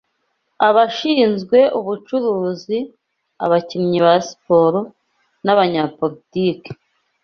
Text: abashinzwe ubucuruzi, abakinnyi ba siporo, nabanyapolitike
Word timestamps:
abashinzwe 0.67 1.57
ubucuruzi, 1.79 2.77
abakinnyi 3.45 3.99
ba 4.05 4.13
siporo, 4.27 4.79
nabanyapolitike 5.43 6.71